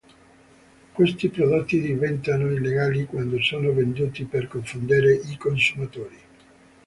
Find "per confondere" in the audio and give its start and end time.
4.25-5.13